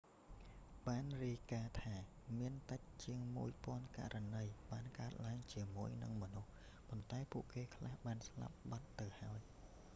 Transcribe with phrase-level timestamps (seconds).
[0.87, 1.95] បានរាយការណ៍ថា
[2.39, 6.49] មានតិចជាងមួយពាន់ករណីបានកើតឡើងជាមួយនឹងមនុស្ស
[6.87, 9.39] ប៉ុន្តែពួកគេខ្លះបានស្លាប់បាត់ទៅហើយ